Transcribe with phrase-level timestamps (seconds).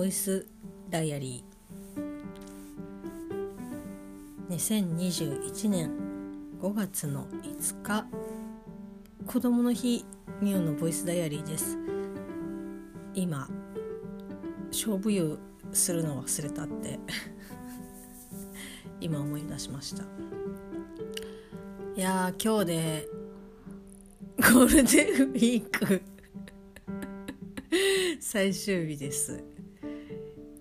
[0.00, 0.46] ボイス
[0.88, 4.56] ダイアリー。
[4.56, 5.90] 2021年
[6.58, 8.06] 5月の5日。
[9.26, 10.06] 子供の日
[10.40, 11.76] ミオのボイスダイアリーです。
[13.12, 13.46] 今
[14.68, 15.38] 勝負湯
[15.74, 16.98] するの忘れたって。
[19.02, 20.04] 今思い出しました。
[21.94, 23.08] いや今日で
[24.38, 26.00] ゴールデンウィーク。
[28.18, 29.59] 最終日です。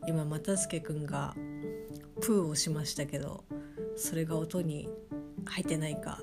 [0.10, 1.36] 今又助くんが
[2.22, 3.44] プーをしましたけど
[3.96, 4.90] それが音に
[5.46, 6.22] 入ってないか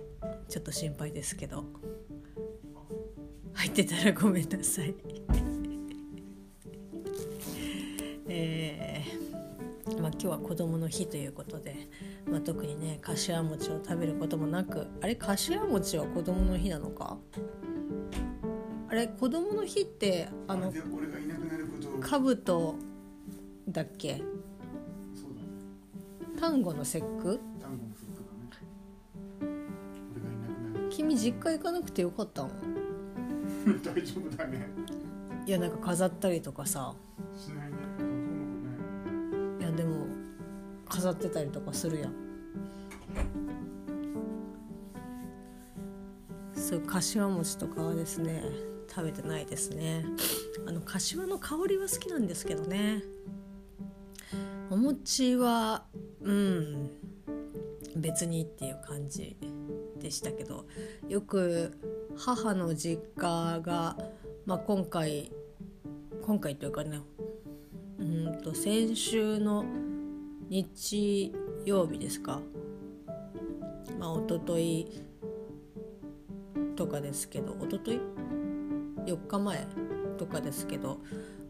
[0.49, 1.65] ちょっと心配ですけど。
[3.57, 4.95] 入ってたらごめんなさい。
[8.29, 11.89] えー、まあ今日は子供の日ということで、
[12.31, 17.17] まあ、特にねかしわ餅を食べることもなくあれかしわ餅は子供の日なのか？
[18.89, 20.73] あれ子供の日ってあの
[22.01, 22.76] かぶと
[23.77, 24.23] だっけ？
[26.41, 27.39] 単語の節句？
[30.89, 32.49] 君実家行かなくてよかったの？
[33.85, 34.67] 大丈夫だね。
[35.47, 36.95] いやなんか飾ったりとかさ。
[37.37, 37.77] しないね。
[39.61, 40.07] いやでも
[40.89, 42.15] 飾ってたりとかするやん。
[46.55, 48.43] そう柏餅とかはですね
[48.89, 50.07] 食べてないですね。
[50.67, 53.03] あの柏の香りは好きなんですけどね
[54.77, 55.85] お餅は
[56.21, 56.91] うん
[57.97, 59.35] 別にっていう感じ
[59.99, 60.67] でしたけど
[61.09, 61.73] よく
[62.15, 63.97] 母の実家が、
[64.45, 65.33] まあ、今回
[66.21, 67.01] 今回というかね
[67.99, 69.65] うんと先週の
[70.51, 71.33] 日
[71.65, 72.43] 曜日ですか。
[73.99, 75.03] まあ一昨日
[76.77, 78.01] とかですけど一昨日
[79.11, 79.67] 4日前
[80.19, 81.01] とかですけど、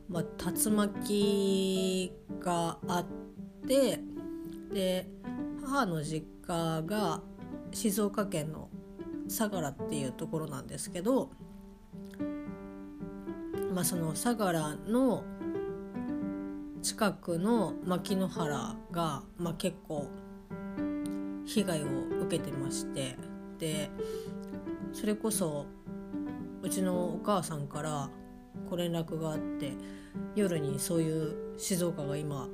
[0.08, 4.00] まあ、竜巻があって
[4.72, 5.08] で
[5.62, 7.20] 母の実家が
[7.72, 8.68] 静岡県の
[9.28, 11.30] 相良っていうところなんですけど、
[13.74, 15.24] まあ、その相良の
[16.82, 20.08] 近くの牧之原が、まあ、結構
[21.44, 21.86] 被害を
[22.22, 23.16] 受けてまして
[23.58, 23.90] で
[24.92, 25.66] それこそ
[26.62, 28.08] うちのお母さんから
[28.70, 29.72] ご連絡があって
[30.34, 32.48] 夜にそういう静岡が今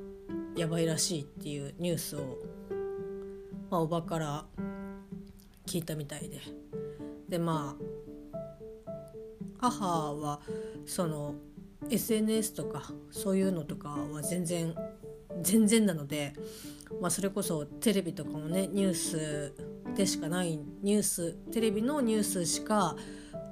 [0.55, 2.37] やばいらしいっていうニュースを、
[3.69, 4.45] まあ、おばから
[5.65, 6.39] 聞いたみたいで。
[7.27, 7.93] でまあ
[9.59, 10.41] 母は
[10.85, 11.35] その
[11.89, 14.75] SNS とかそういうのとかは全然
[15.41, 16.33] 全然なので、
[17.01, 19.53] まあ、それこそテレビとかもねニュース
[19.95, 22.95] でしかないニューステレビのニュースしか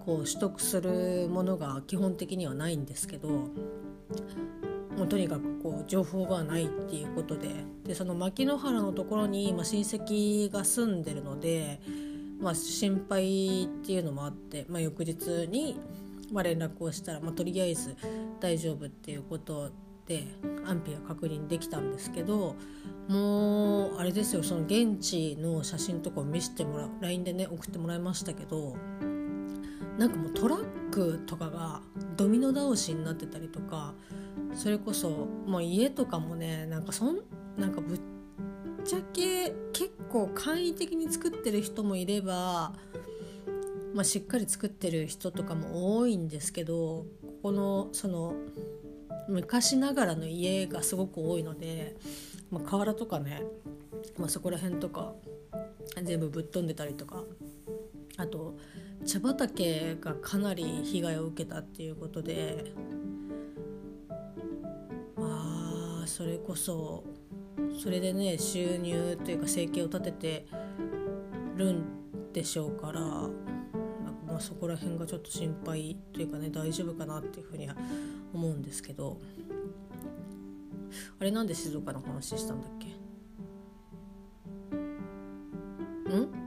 [0.06, 7.50] こう取得するものが基本的にはないんですけどもうとにかくこう情報がないっていうことで
[7.86, 11.80] でその牧之原のところに、まあ、親戚が住んでるので、
[12.40, 15.80] まあ、心配っていうのもあって、まあ、翌日に、
[16.32, 17.96] まあ、連絡をしたら、まあ、とりあえず
[18.40, 19.72] 大丈夫っていうこと
[20.08, 20.26] で
[20.66, 22.56] 安否が確認できたんですけど
[23.08, 28.76] もうあれですよその現地の写真とかを見せてもらう LINE でね送ってもらいましたけど
[29.98, 31.82] なんかもうトラックとかが
[32.18, 33.94] ドミノ倒しになってたりとか
[34.54, 35.10] それこそ
[35.46, 37.20] もう家とかもねなんかそん
[37.58, 38.00] なんかぶっ
[38.84, 42.74] ちゃけ結構簡易的に作ってる人もいれば、
[43.94, 48.34] まあ、しっかり作ってる人とかも多いんですけどここのその
[49.28, 51.96] 昔ながらの家がすごく多いので、
[52.50, 53.44] まあ、瓦とかね、
[54.18, 55.14] まあ、そこら辺とか
[56.02, 57.24] 全部ぶっ飛んでたりとか
[58.18, 58.58] あと
[59.06, 62.74] 茶畑がかなり被害を受けたっていうことで
[65.18, 67.04] まあそれこそ
[67.82, 70.46] それでね収入というか生計を立てて
[71.58, 71.84] るん
[72.32, 73.30] でしょうからま
[74.38, 77.76] あそこら辺がちょっと心配というかね大丈夫かなっていうふうには
[78.34, 79.20] 思うんですけど
[81.20, 82.88] あれなんで静岡の話したんだっけ？
[86.16, 86.41] ん？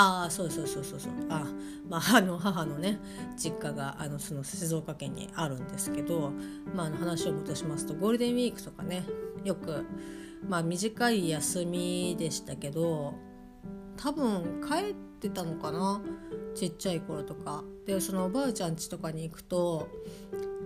[0.00, 1.12] ああそうそうそうそうそう。
[1.28, 1.44] あ
[1.88, 3.00] まああの母のね
[3.36, 6.32] 実家があのその静岡県にあるんですけど、
[6.72, 9.02] まあ、あの話を戻しますとゴールデンウィークとかね
[9.42, 9.84] よく、
[10.48, 13.14] まあ、短い休みでしたけど
[13.96, 16.00] 多分帰ってたのかな
[16.54, 17.64] ちっちゃい頃とか。
[17.84, 19.88] でそのおばあちゃん家とかに行くと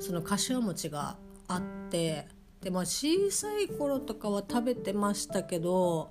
[0.00, 2.26] その柏餅があって
[2.62, 6.11] でまあ小さい頃とかは食べてましたけど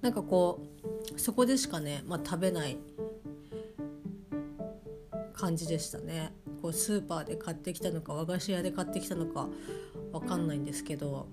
[0.00, 0.60] なんかこ
[1.14, 2.76] うそこでしかね、まあ、食べない
[5.32, 6.32] 感じでしたね。
[6.60, 9.48] こうスーパーで買ってきたのか和菓子屋で買ってきたのか
[10.12, 11.26] わかんないんですけど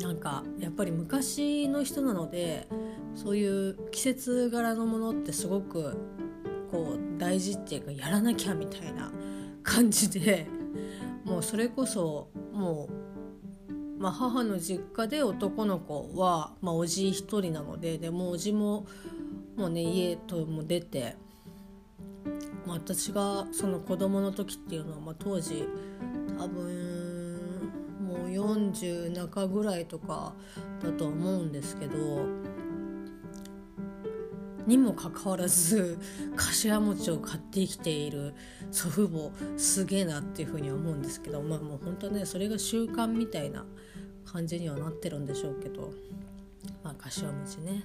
[0.00, 2.66] なんかやっぱり昔の人なので
[3.14, 5.94] そういう季節柄のものってすごく
[6.70, 9.12] こう大事っていうかやらなきゃみたいな
[9.62, 10.46] 感じで
[11.24, 13.05] もうそれこそもう、
[13.98, 18.86] まあ、母の実家で男の子は、まあ、おじ一人なのででもおじも
[19.56, 21.16] もうね家とも出て、
[22.66, 25.66] まあ、私がその子供の時っていうのは、まあ、当時
[26.38, 27.40] 多分
[28.00, 30.34] もう40中ぐらいとか
[30.82, 32.26] だと思うんですけど
[34.66, 35.98] にもかかわらず
[36.36, 38.34] 柏餅を買ってきている
[38.70, 43.64] 祖父母すげえなっていうふうに思うんですけどまあもう本当ねそれが習慣みたいな
[44.26, 45.92] 感じにはなってるんでしょうけど
[46.82, 47.84] まあ柏餅ね。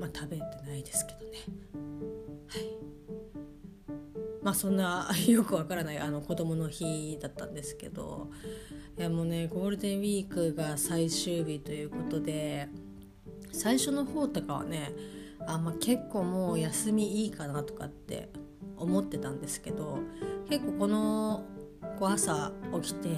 [0.00, 1.38] まあ食べてないですけどね。
[2.48, 2.84] はい。
[4.42, 8.30] まあそんな よくわからないあの子供の日だったんですけど
[8.98, 12.68] いやもうねゴールデンウィークが最終日ということで
[13.52, 14.92] 最初の方とかはね
[15.46, 18.28] あ、まあ、結構もう休みいいかなとかって
[18.76, 19.98] 思ってたんですけど
[20.48, 21.44] 結構この
[21.98, 22.52] こう朝
[22.82, 23.08] 起きて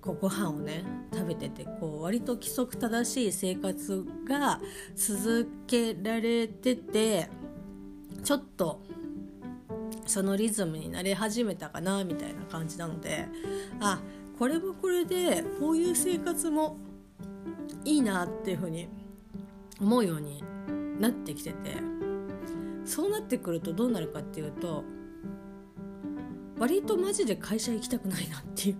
[0.00, 4.60] こうご飯をね食べててこう割と規則正しい生活が
[4.96, 7.28] 続けられてて
[8.24, 8.82] ちょっと
[10.06, 13.26] そのリズムになり始めたかなみたいな感じなので
[13.80, 14.00] あ
[14.38, 16.76] これもこれでこういう生活も
[17.84, 18.88] いいなっていうふうに
[19.80, 20.42] 思うように
[21.00, 21.76] なってきてて
[22.84, 24.84] そうなってくるとどうなるかっていうと
[26.62, 28.76] 割とマジで会社行きたくないなっていう。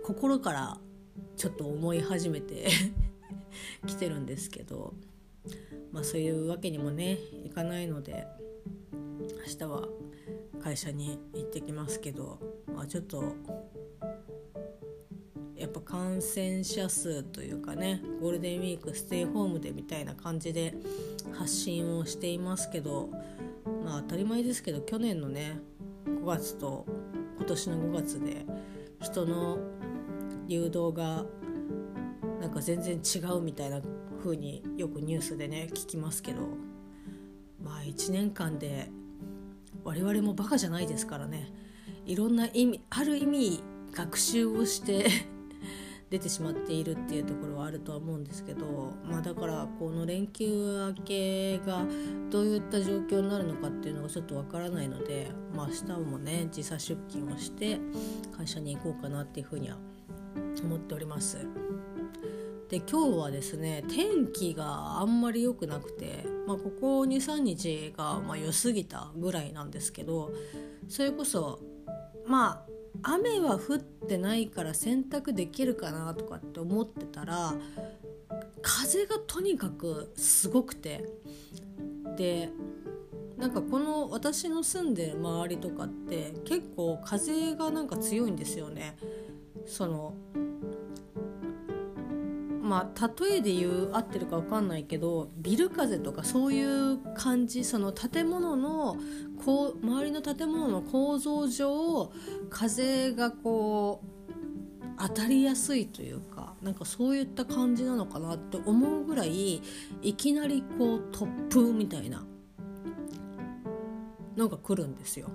[0.02, 0.80] 心から
[1.36, 2.68] ちょっと思い始めて
[3.86, 4.94] きてるんですけど
[5.92, 8.26] まあそういうわけにもねいかないので
[8.92, 9.88] 明日は
[10.62, 12.38] 会社に行ってきますけど、
[12.74, 13.34] まあ、ちょっと
[15.54, 20.74] やっぱ感染者数というかねゴールデンウィークステイホームでみたいな感じで
[21.36, 23.10] 発信をしていますけど
[23.84, 25.58] まあ当たり前ですけど去年のね
[26.06, 26.86] 5月と
[27.36, 28.46] 今年の5月で
[29.00, 29.58] 人の
[30.48, 31.24] 流動が
[32.40, 33.80] なんか全然違うみたいな
[34.22, 36.40] 風によくニュースでね聞きますけど
[37.62, 38.90] まあ1年間で
[39.82, 41.52] 我々もバカじゃないですからね。
[42.06, 45.06] いろんな意味ある意味学習をして
[46.10, 50.46] 出てしまっているっていうところはあるとは思うんですけど、まあ、だからこの連休
[50.96, 51.84] 明けが
[52.30, 57.78] どういった状況になるのかっていうのがちょっとわからないので、まあ、明日もね時差出勤をして
[58.36, 59.76] 会社に行こうかなっていうふうには
[60.62, 61.38] 思っております。
[62.68, 70.32] で今日はですね天気があんまり良くなくて、まあ、ここ23日がまあ良すぎたぐらいなんですけど
[70.88, 71.60] それこそ
[72.26, 72.66] まあ
[73.04, 77.54] 雨は降ってないから洗濯できるかなとかって思ってたら
[78.62, 81.04] 風がとにかくすごくて
[82.16, 82.50] で
[83.36, 88.96] なんかこの私の住んでる周りとかって結構風がなんか強いんですよね。
[89.66, 90.14] その
[92.64, 98.96] まあ例えで言う合ってるか分かんないけどビル風とかそういう感じその建物の
[99.44, 102.10] こう周りの建物の構造上
[102.48, 104.24] 風がこう
[104.98, 109.60] 当たりやすいというかなんかそういった感じなのかなって思うぐらい
[110.00, 112.24] いきなりこう突風みたいな
[114.38, 115.28] のが来るんですよ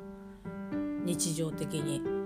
[1.06, 2.19] 日常的に。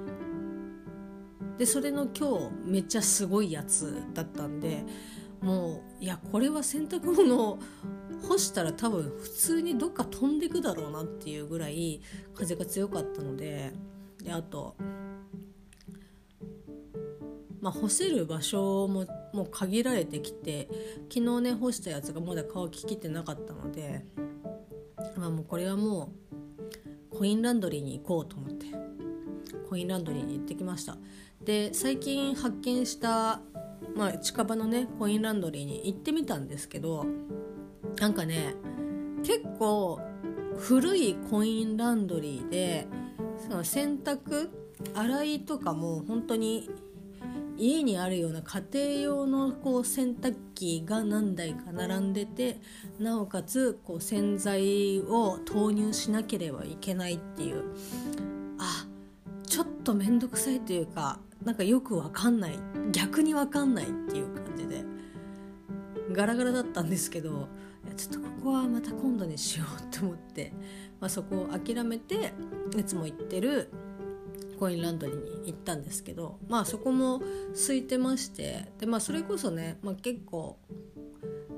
[1.58, 4.84] でそれの今日めっちゃすごいやつだったんで
[5.42, 7.60] もういやこれは洗濯物を
[8.28, 12.02] 干したら多分普通にどっか飛んでくだろうなっていうぐらい
[12.34, 13.74] 風が強かったので
[14.24, 14.76] であと
[17.64, 20.68] まあ、干せる場所ももう限られてきて
[21.10, 24.06] 昨日ね干したやつがまだ乾ききってなかったので、
[25.16, 26.12] まあ、もうこれはも
[27.14, 28.66] うコインランドリーに行こうと思って
[29.70, 30.98] コインランドリーに行ってきました。
[31.46, 33.42] で最近発見した、
[33.96, 37.06] まあ、近場のねコインランドリーに行ってみたんですけど
[38.00, 38.56] なんかね
[39.24, 40.00] 結構
[40.58, 42.88] 古いコインランドリーで
[43.38, 44.50] その洗濯
[44.94, 46.70] 洗いとかも本当に
[47.58, 52.60] 家にあるような家庭用のこう洗濯機が何台か並んでて
[53.00, 57.64] なおかつこう洗剤を投入しなければいけないっていう
[58.60, 58.88] あ
[59.48, 62.60] ちょっと面倒くさいというかなんかよくわかんない
[62.92, 64.84] 逆にわかんないっていう感じで
[66.12, 67.50] ガラガラだったんですけど
[67.98, 70.54] ちょっとここはまた今度にしようと思って、
[71.00, 72.34] まあ、そこを諦めて
[72.78, 73.70] いつも行ってる
[74.60, 77.22] コインランドリーに行ったんですけどまあそこも
[77.54, 80.58] 空いてましてで、まあ、それこそね、まあ、結構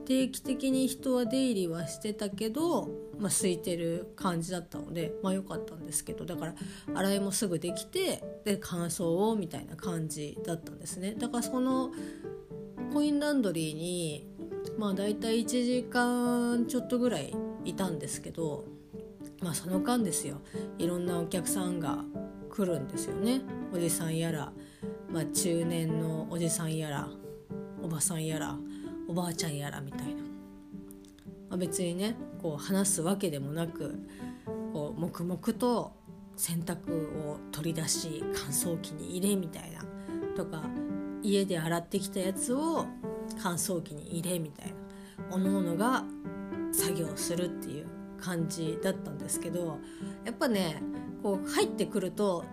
[0.06, 2.90] 定期的に人は出入りはしてたけど、
[3.20, 6.56] まあ、空いてる感じだったのでまあ良かったんですけどだから
[6.94, 11.16] 洗いもすぐできてで乾燥をみたいな感じだったんですね。
[11.18, 11.92] だからその
[12.94, 14.30] コインランドリーに
[14.78, 17.36] まあ大体1時間ちょっとぐらい
[17.66, 18.66] いたんですけど
[19.42, 20.42] まあその間ですよ。
[20.78, 22.06] いろんなお客さんが
[22.52, 23.42] 来るんですよね。
[23.74, 24.54] おじさんやら、
[25.12, 27.10] まあ、中年のおじさんやら
[27.82, 28.56] おばさんやら
[29.08, 30.22] おばあちゃんやらみたいな、
[31.50, 34.00] まあ、別にねこう話すわけでもなく
[34.72, 35.94] こう黙々と
[36.36, 36.92] 洗濯
[37.28, 39.84] を取り出し乾燥機に入れみたいな
[40.36, 40.64] とか
[41.22, 42.86] 家で洗ってきたやつを
[43.42, 44.74] 乾燥機に入れみたいな
[45.36, 46.04] おのおのが
[46.72, 47.88] 作業するっていう
[48.20, 49.78] 感じだったんですけど
[50.26, 50.82] やっぱね
[51.24, 52.44] こう入ってくると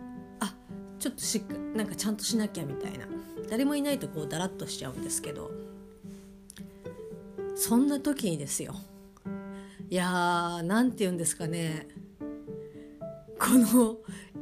[0.40, 0.54] あ
[0.98, 3.06] ちょっとしっなんかちゃんとしなきゃみたいな
[3.50, 5.50] 誰もいないとこうダラッとしちゃうんですけど
[7.56, 8.74] そんな時にですよ
[9.90, 11.88] いやーなんて言うんですかね
[13.42, 13.96] この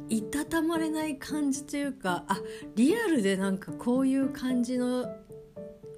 [0.09, 2.37] いたたまれない感じというかあ
[2.75, 5.07] リアルでなんかこういう感じの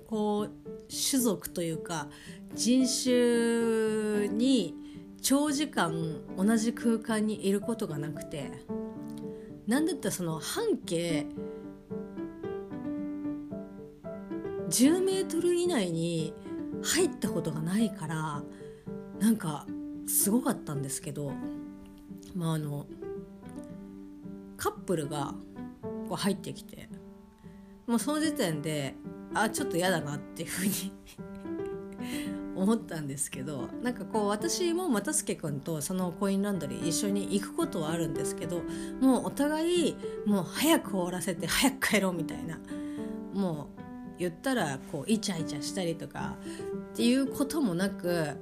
[0.07, 0.51] こう
[0.89, 2.07] 種族というか
[2.55, 4.73] 人種に
[5.21, 8.51] 長時間同じ空間にいることがなくて
[9.67, 11.25] なんだったらその半径
[14.69, 16.33] 10メートル以内に
[16.81, 18.43] 入ったことがないから
[19.19, 19.65] なんか
[20.07, 21.33] すごかったんですけど
[22.35, 22.85] まああの
[24.57, 25.33] カップルが
[26.07, 26.89] こう入ってきて
[27.87, 28.95] もうその時点で
[29.33, 30.91] あちょっと嫌だなっていうふうに
[32.55, 38.61] 思ったんですけどなんかこう私も又助君とそのコインランドリー一緒に行くことはあるんですけど
[39.01, 42.59] もうお互いもう早く終わらせて早く帰ろうみたいな
[43.33, 46.37] もう言ったらこうイチャイチャしたりとか
[46.93, 48.37] っていうこともなく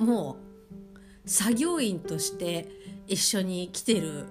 [0.00, 0.39] もう
[1.30, 2.66] 作業員として
[3.06, 4.26] 一緒に来てる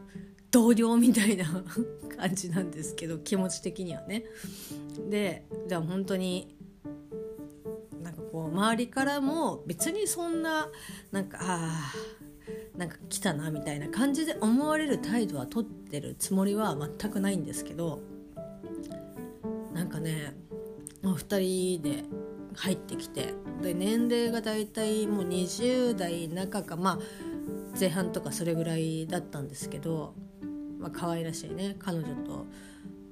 [0.51, 1.45] 同僚みたいな
[2.17, 4.25] 感じなんですけど気持ち的にはね。
[5.09, 6.57] でじゃあ本当に
[8.03, 10.69] なんかこう周りからも別にそんな
[11.13, 11.93] なんかあ
[12.75, 18.01] なんか来たなみたいな感じで思われる態度は取ってるつもりは全くないんですけど
[19.73, 20.35] なんかね
[21.05, 22.03] お二人で
[22.59, 26.99] 入ってきてで年齢が大体もう20代中かまあ
[27.79, 30.13] 前半とかそれぐらいだったんですけど、
[30.79, 32.45] まあ可愛らしいね彼女と、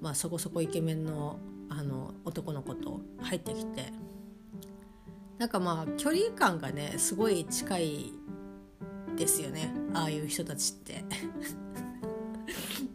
[0.01, 1.39] まあ、そこそこイケメンの
[1.70, 3.92] あの男の子と入ってきて
[5.38, 8.13] なんかまあ距離感がねすごい近い
[9.16, 11.06] ですよねああいう人たちって。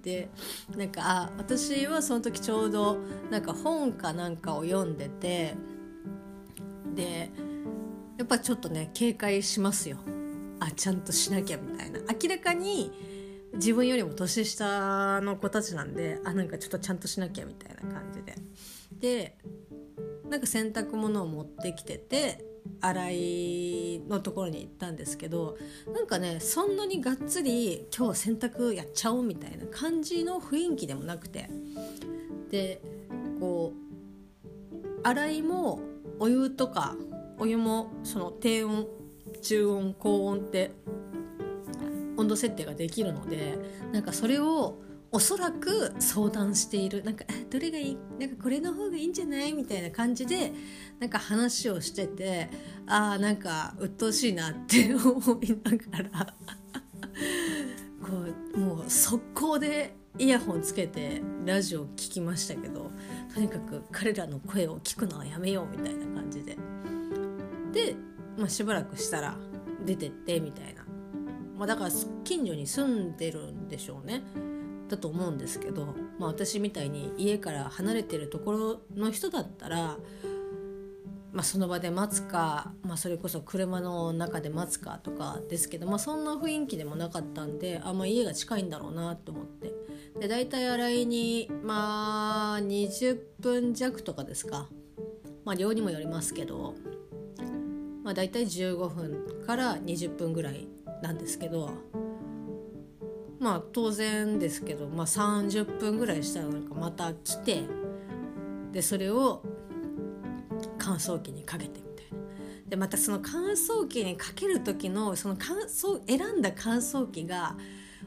[0.02, 0.28] で
[0.76, 2.98] なんかあ私はその時ちょうど
[3.30, 5.54] なんか本かなんかを読んでて
[6.94, 7.30] で
[8.18, 9.98] やっぱちょっとね警戒しますよ。
[10.60, 12.00] あちゃんとしなきゃみたいな。
[12.00, 12.92] 明らかに
[13.54, 18.34] 自分よりも年下の子たちなんであなんかちょっとちゃんとしなきゃみたいな感じで。
[18.98, 19.38] で
[20.28, 22.44] なんか洗濯物を持ってきてて
[22.80, 25.58] 洗いのところに行ったんですけど
[25.92, 31.50] なんかねそんなにがっつり今日は洗濯やっちゃおうみたいな感じの雰囲気でもなくて。
[32.50, 32.82] で
[33.40, 33.82] こう
[35.02, 35.80] 洗いも
[36.22, 36.94] お湯とか
[37.38, 38.86] お湯もその低温
[39.42, 40.70] 中温高温って
[42.16, 43.58] 温度設定ができるので
[43.92, 44.78] なんかそれを
[45.10, 47.02] おそらく相談している。
[47.04, 47.98] なんかどれがいい？
[48.20, 49.52] なんかこれの方がいいんじゃない？
[49.52, 50.52] みたいな感じで
[51.00, 52.48] なんか話をしてて
[52.86, 56.34] ああなんか鬱陶しいなって 思いながら。
[58.00, 58.08] こ
[58.54, 62.90] うもう速攻でイヤホンつけてラジオ聞きましたけど
[63.34, 66.56] とにかく彼らの声を聞くのはやめようみたいな感じで。
[67.72, 67.96] で、
[68.36, 69.36] まあ、しばらくしたら
[69.86, 70.84] 出てってみたいな、
[71.56, 71.90] まあ、だから
[72.24, 74.22] 近所に住んでるんでしょうね。
[74.88, 75.86] だと思うんですけど、
[76.18, 79.96] まあ、私みたいに家から離れてるところの人だったら、
[81.32, 89.71] まあ、その場で待つか、まあ、それこそ車の中で待つかとかですけど、まあ、そんな雰囲気でもなかったんであん、まあ、家が近いんだろうなと思って。
[90.22, 94.68] で大体洗いにまあ20分弱とかですか、
[95.44, 96.76] まあ、量にもよりますけど、
[98.04, 100.68] まあ、大体15分から20分ぐらい
[101.02, 101.70] なんですけど。
[103.40, 107.62] まあ当然ですけど、まあ、30分ぐらいしたらなんかまた来て
[108.70, 109.42] でそれを
[110.78, 112.18] 乾燥機にかけてみたいな。
[112.68, 117.56] でまたその乾燥機にかける時のその乾燥選んだ乾燥機が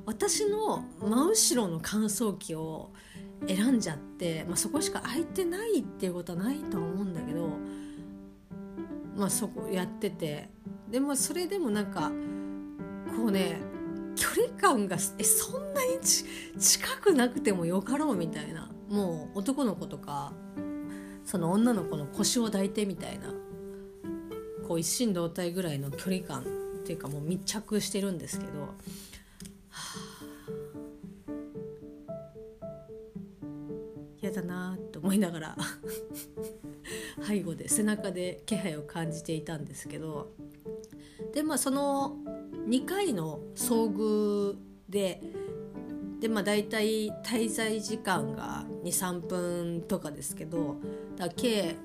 [0.06, 2.92] 私の真後ろの乾燥機を
[3.48, 7.50] 選んじゃって、まあ、そこしか空いてないっていうことはないとは思うんだけど、
[9.16, 10.50] まあ、そこやってて
[10.90, 12.12] でもそれでもなんか
[13.16, 13.58] こうね
[14.16, 16.00] 距離感がえそんなに
[16.60, 20.32] 近くなくてもよかろうみたいなもう男の子とか
[21.26, 23.34] その女の子の腰を抱いてみたいな
[24.68, 26.44] こう一心同体ぐらいの距離感っ
[26.86, 28.74] ていうかもう密着してるんですけど、
[34.36, 35.58] だなと思いながら
[37.26, 40.32] 背後で背中で気配を感じていたんですけど
[41.34, 42.18] でまあその
[42.68, 44.56] 2回の遭遇
[44.90, 45.22] で
[46.20, 50.78] でまあ大体滞在時間が23分とかですけど
[51.18, 51.76] だ計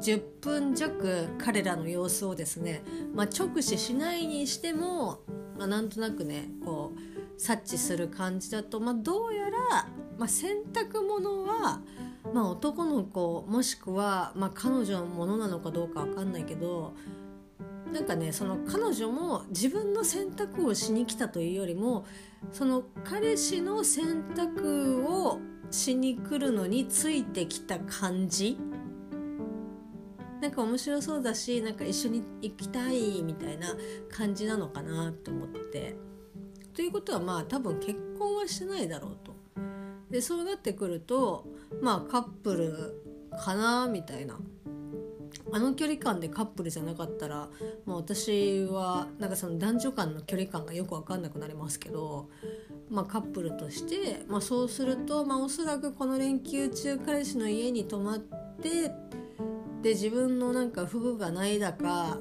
[0.00, 2.82] 10分弱彼らの様子をですね、
[3.14, 5.20] まあ、直視しないにしても、
[5.58, 9.88] まあ、なんとなくねこう察知する感じだと、まあ、どうやら、
[10.20, 11.80] まあ、洗濯物は、
[12.34, 16.92] まあ、男の子もしくは、まあ、彼女のものなのかどうか分かんないけど
[17.90, 22.04] なんかねその彼女も自分の選択をしに来たというよりも
[22.52, 28.58] その彼氏の選択をしに来るのについてきた感じ
[30.42, 33.74] なんか面白そうだしなんか一緒に行きたいみたいな
[34.10, 35.96] 感じなのかなと思って。
[36.74, 39.29] ということはまあ多分結婚はしてないだろうと。
[40.10, 41.46] でそうなってくると
[41.80, 44.38] まあカップルかなみたいな。
[45.52, 47.48] あの距離感でカップルじゃなかったら、
[47.84, 52.28] まあ、私はなんかその男女間の距離感がよく分かんなくなりますけど、
[52.88, 58.92] まあ、カップルとして、まあ、そうすると、まあ、おそらくこの連休中彼氏の家に泊まって
[59.82, 62.18] で自分のなんか服がないだか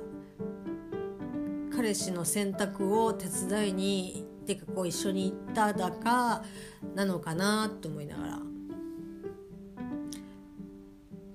[1.75, 6.43] 彼氏の洗濯を手伝いにてかこう一緒に行っただか
[6.95, 8.39] なのかなと思いながら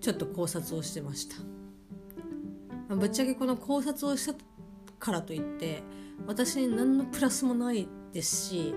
[0.00, 1.36] ちょっと考察をしてました。
[2.88, 4.34] ぶっちゃけこの考察をした
[4.98, 5.82] からといって
[6.26, 8.74] 私に何のプラスもないですし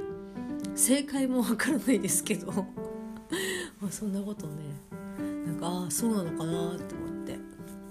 [0.76, 2.52] 正解もわからないですけど
[3.82, 4.54] まあそんなことね
[5.46, 7.40] なんかああそうなのかなって思って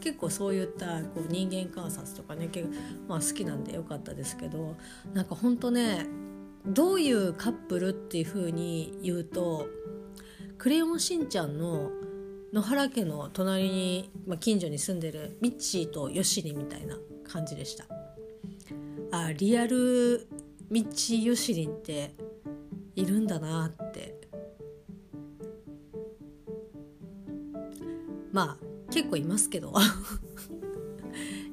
[0.01, 2.75] 結構そういったこう人間観察とかね結構、
[3.09, 4.77] まあ、好きなんでよかったですけど
[5.13, 6.07] なんかほんとね
[6.69, 9.69] どういうカップルっていう風に言うと
[10.59, 11.91] 「クレヨンしんちゃん」の
[12.53, 17.87] 野原家の隣に、まあ、近所に住んでるミッチーとヨシリみたいな感じでした。
[19.13, 20.27] あリアル
[20.71, 22.15] ミッチーヨシリンって
[22.95, 24.17] いるんだなって。
[28.33, 29.73] まあ結構いますけど。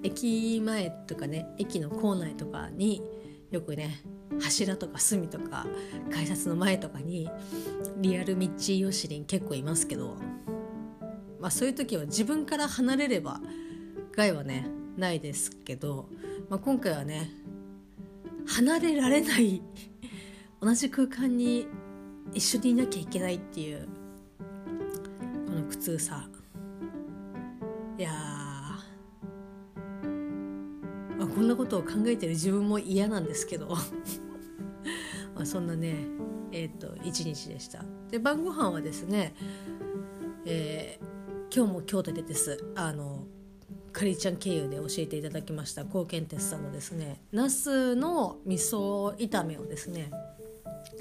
[0.04, 3.02] 駅前とかね駅の構内とかに
[3.52, 4.04] よくね
[4.42, 5.66] 柱とか隅とか
[6.12, 7.30] 改札の前とかに
[7.98, 10.18] リアルミッチーヨシリン結構いますけど
[11.44, 13.42] まあ、そういう時は自分から離れれば
[14.16, 14.66] 害はね
[14.96, 16.08] ないですけど、
[16.50, 17.32] まあ、今回はね
[18.48, 19.62] 離れられない
[20.62, 21.68] 同じ空間に
[22.34, 23.90] 一緒にいなきゃいけないっていう
[25.46, 26.30] この苦痛さ。
[27.98, 28.10] いや
[31.18, 33.78] まあ、こんなことを考えてる自分も嫌なんですけど。
[35.36, 35.96] まあそんなね
[36.52, 37.84] えっ、ー、と一日でした。
[38.10, 39.34] で晩ご飯はですね
[40.46, 41.14] えー
[41.56, 43.26] 今日も今日でですあの
[43.92, 50.10] かりちゃん経由で教えていただきました高健鉄さんのですねナスの味噌炒めをですね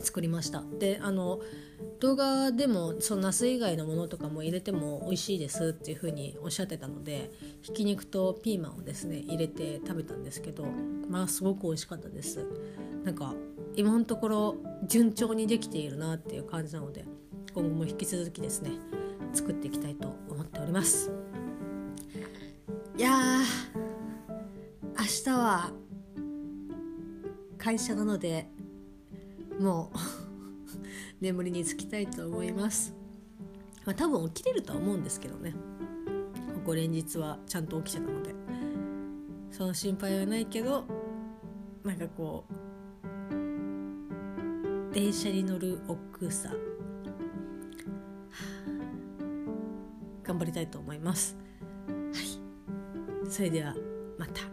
[0.02, 0.62] 作りました。
[0.78, 1.40] であの
[2.00, 7.30] 動画でもそのナス以外のものとかも入れても美味しいですっていう風におっしゃってたので
[7.62, 10.66] ひき肉とピーマンをですね入れて食べたんですけど
[11.08, 12.44] まあすごく美味しかったです。
[13.04, 13.32] なんか
[13.74, 14.56] 今のところ
[14.86, 17.04] 順調にできているなっていう感じなので
[17.54, 18.70] 今後も引き続きですね
[19.32, 21.10] 作っていきたいと思っております。
[22.96, 23.38] いや
[24.98, 25.70] 明日は
[27.56, 28.48] 会社なので
[29.58, 29.96] もう
[31.24, 32.94] 眠りにつきたいと思います、
[33.86, 35.54] まあ、多分起きれるとは思うんですけどね。
[36.54, 38.42] ここ連日はちゃんと起きちゃったので。
[39.52, 40.84] その心配はないけど
[41.84, 42.54] なんかこう
[44.92, 46.50] 電車に乗る億劫さ
[50.22, 51.36] 頑張りたいと思います。
[51.88, 53.74] はい、それでは
[54.18, 54.51] また。